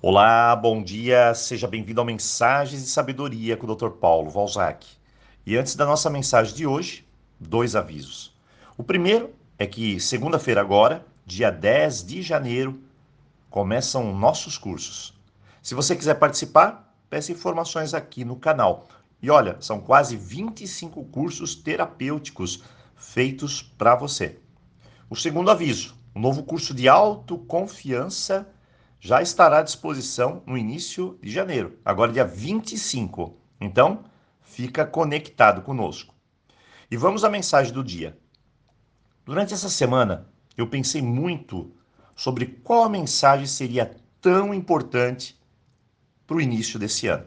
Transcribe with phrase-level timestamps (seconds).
[0.00, 3.90] Olá, bom dia, seja bem-vindo ao Mensagens de Sabedoria com o Dr.
[3.90, 4.86] Paulo Valzac.
[5.44, 7.04] E antes da nossa mensagem de hoje,
[7.40, 8.32] dois avisos.
[8.76, 12.80] O primeiro é que segunda-feira agora, dia 10 de janeiro,
[13.50, 15.18] começam nossos cursos.
[15.60, 18.86] Se você quiser participar, peça informações aqui no canal.
[19.20, 22.62] E olha, são quase 25 cursos terapêuticos
[22.94, 24.38] feitos para você.
[25.10, 28.46] O segundo aviso, o novo curso de autoconfiança
[29.00, 33.36] já estará à disposição no início de janeiro, agora dia 25.
[33.60, 34.04] Então,
[34.40, 36.14] fica conectado conosco.
[36.90, 38.18] E vamos à mensagem do dia.
[39.24, 41.72] Durante essa semana, eu pensei muito
[42.16, 45.38] sobre qual mensagem seria tão importante
[46.26, 47.26] para o início desse ano.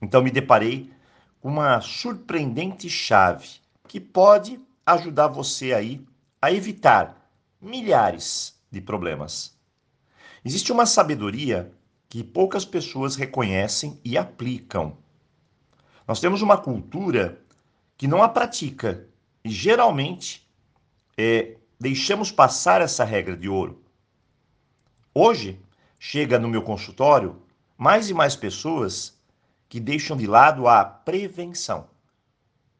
[0.00, 0.92] Então, me deparei
[1.40, 3.48] com uma surpreendente chave
[3.88, 6.04] que pode ajudar você aí
[6.40, 7.30] a evitar
[7.60, 9.56] milhares de problemas.
[10.44, 11.72] Existe uma sabedoria
[12.08, 14.98] que poucas pessoas reconhecem e aplicam.
[16.06, 17.40] Nós temos uma cultura
[17.96, 19.08] que não a pratica
[19.44, 20.46] e geralmente
[21.16, 23.82] é, deixamos passar essa regra de ouro.
[25.14, 25.60] Hoje,
[25.98, 27.40] chega no meu consultório
[27.78, 29.16] mais e mais pessoas
[29.68, 31.88] que deixam de lado a prevenção.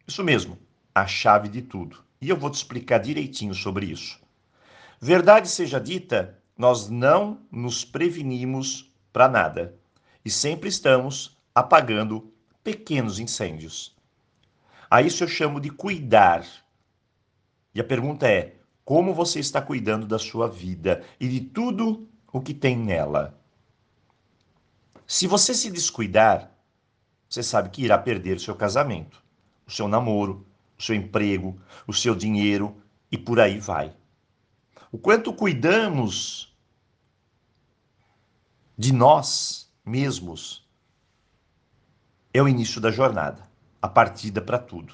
[0.07, 0.59] Isso mesmo,
[0.95, 2.03] a chave de tudo.
[2.21, 4.21] E eu vou te explicar direitinho sobre isso.
[5.01, 9.75] Verdade seja dita, nós não nos prevenimos para nada
[10.25, 13.95] e sempre estamos apagando pequenos incêndios.
[14.91, 16.47] A isso eu chamo de cuidar.
[17.75, 22.41] E a pergunta é: como você está cuidando da sua vida e de tudo o
[22.41, 23.39] que tem nela?
[25.07, 26.51] Se você se descuidar,
[27.29, 29.23] você sabe que irá perder o seu casamento,
[29.67, 30.47] o seu namoro,
[30.79, 32.77] o seu emprego, o seu dinheiro
[33.11, 33.95] e por aí vai.
[34.93, 36.55] O quanto cuidamos
[38.77, 40.69] de nós mesmos
[42.35, 43.49] é o início da jornada,
[43.81, 44.93] a partida para tudo.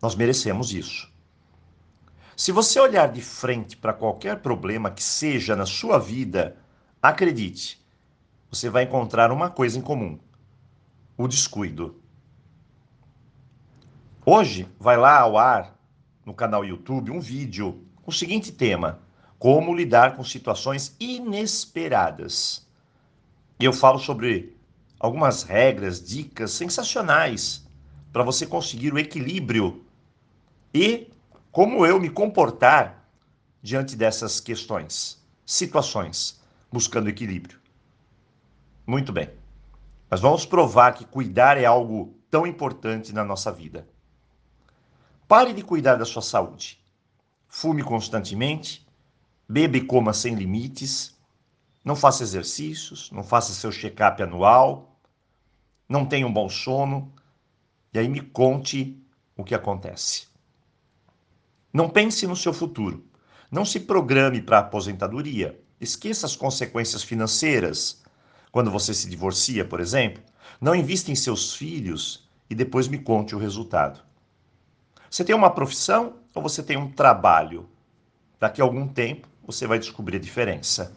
[0.00, 1.12] Nós merecemos isso.
[2.34, 6.56] Se você olhar de frente para qualquer problema que seja na sua vida,
[7.02, 7.78] acredite,
[8.50, 10.18] você vai encontrar uma coisa em comum:
[11.14, 12.00] o descuido.
[14.24, 15.78] Hoje vai lá ao ar
[16.24, 19.00] no canal YouTube um vídeo com o seguinte tema:
[19.38, 22.66] Como lidar com situações inesperadas.
[23.58, 24.56] E eu falo sobre
[24.98, 27.64] algumas regras, dicas sensacionais
[28.12, 29.84] para você conseguir o equilíbrio
[30.74, 31.10] e
[31.50, 33.08] como eu me comportar
[33.62, 36.40] diante dessas questões, situações,
[36.70, 37.60] buscando equilíbrio.
[38.86, 39.30] Muito bem.
[40.10, 43.86] Mas vamos provar que cuidar é algo tão importante na nossa vida.
[45.28, 46.81] Pare de cuidar da sua saúde
[47.52, 48.84] fume constantemente,
[49.46, 51.14] beba e coma sem limites,
[51.84, 54.98] não faça exercícios, não faça seu check-up anual,
[55.86, 57.12] não tenha um bom sono,
[57.92, 58.98] e aí me conte
[59.36, 60.28] o que acontece.
[61.70, 63.06] Não pense no seu futuro.
[63.50, 65.60] Não se programe para a aposentadoria.
[65.78, 68.02] Esqueça as consequências financeiras.
[68.50, 70.22] Quando você se divorcia, por exemplo,
[70.58, 74.00] não invista em seus filhos e depois me conte o resultado.
[75.10, 77.68] Você tem uma profissão ou você tem um trabalho?
[78.38, 80.94] Daqui a algum tempo você vai descobrir a diferença.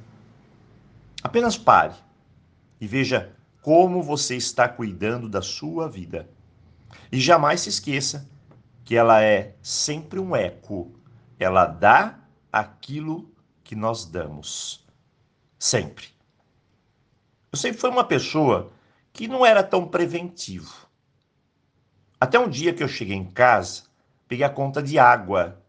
[1.22, 1.96] Apenas pare
[2.79, 6.29] e veja como você está cuidando da sua vida.
[7.12, 8.29] E jamais se esqueça
[8.84, 10.94] que ela é sempre um eco.
[11.40, 12.19] Ela dá
[12.52, 13.31] aquilo
[13.63, 14.85] que nós damos.
[15.57, 16.07] Sempre.
[17.52, 18.72] Eu sempre fui uma pessoa
[19.12, 20.88] que não era tão preventivo.
[22.19, 23.84] Até um dia que eu cheguei em casa
[24.27, 25.61] peguei a conta de água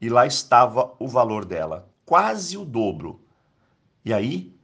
[0.00, 3.24] e lá estava o valor dela, quase o dobro.
[4.04, 4.54] E aí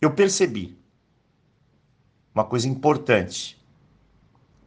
[0.00, 0.78] eu percebi
[2.34, 3.58] uma coisa importante.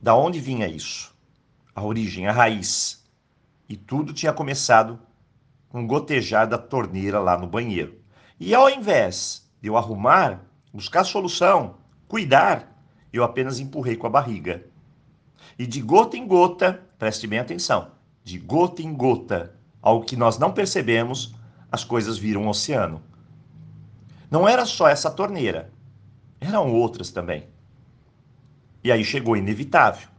[0.02, 1.16] Da onde vinha isso?
[1.76, 3.06] A origem, a raiz.
[3.70, 5.00] E tudo tinha começado
[5.70, 8.02] com gotejar da torneira lá no banheiro.
[8.40, 10.44] E ao invés de eu arrumar,
[10.74, 11.78] buscar solução,
[12.08, 14.66] cuidar, eu apenas empurrei com a barriga.
[15.58, 17.92] E de gota em gota, preste bem atenção,
[18.24, 21.34] de gota em gota, ao que nós não percebemos,
[21.72, 23.02] as coisas viram um oceano.
[24.30, 25.72] Não era só essa torneira,
[26.40, 27.48] eram outras também.
[28.84, 30.10] E aí chegou inevitável.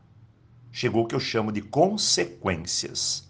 [0.70, 3.28] Chegou o que eu chamo de consequências.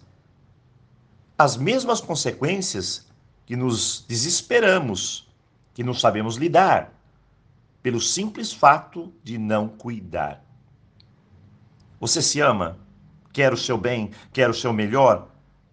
[1.37, 3.06] As mesmas consequências
[3.47, 5.29] que nos desesperamos,
[5.75, 6.93] que não sabemos lidar,
[7.83, 10.45] pelo simples fato de não cuidar.
[12.02, 12.81] Você se ama?
[13.32, 14.10] Quer o seu bem?
[14.32, 15.28] Quer o seu melhor?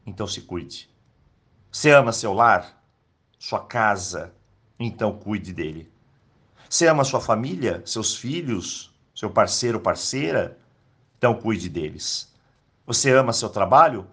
[0.05, 0.87] Então se cuide.
[1.71, 2.79] Você ama seu lar,
[3.39, 4.31] sua casa,
[4.79, 5.91] Então cuide dele.
[6.69, 10.59] Você ama sua família, seus filhos, seu parceiro ou parceira?
[11.17, 12.31] Então cuide deles.
[12.85, 14.05] Você ama seu trabalho?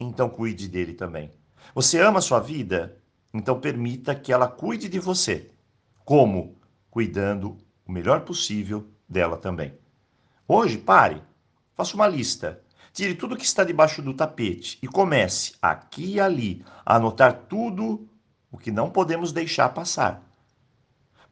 [0.00, 1.30] Então cuide dele também.
[1.76, 2.98] Você ama sua vida?
[3.32, 5.48] Então permita que ela cuide de você.
[6.04, 6.56] Como?
[6.90, 7.56] Cuidando
[7.86, 9.78] o melhor possível dela também.
[10.48, 11.22] Hoje, pare,
[11.74, 12.60] faça uma lista.
[12.92, 18.06] Tire tudo que está debaixo do tapete e comece, aqui e ali, a anotar tudo
[18.50, 20.22] o que não podemos deixar passar.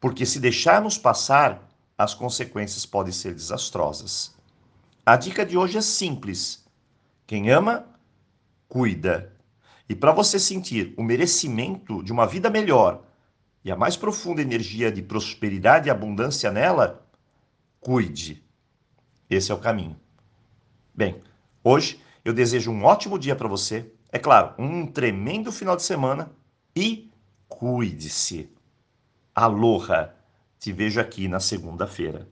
[0.00, 4.34] Porque se deixarmos passar, as consequências podem ser desastrosas.
[5.04, 6.64] A dica de hoje é simples.
[7.26, 7.84] Quem ama,
[8.66, 9.36] cuida.
[9.86, 13.02] E para você sentir o merecimento de uma vida melhor
[13.62, 17.06] e a mais profunda energia de prosperidade e abundância nela,
[17.80, 18.42] cuide.
[19.28, 19.98] Esse é o caminho.
[21.00, 21.18] Bem,
[21.64, 23.90] hoje eu desejo um ótimo dia para você.
[24.12, 26.30] É claro, um tremendo final de semana
[26.76, 27.10] e
[27.48, 28.50] cuide-se.
[29.34, 30.14] Aloha!
[30.58, 32.28] Te vejo aqui na segunda-feira.